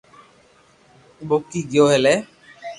[1.29, 2.15] روڪيو ڪوئي ني